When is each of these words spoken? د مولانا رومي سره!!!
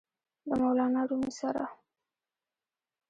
د 0.47 0.49
مولانا 0.61 1.01
رومي 1.09 1.31
سره!!! 1.39 1.65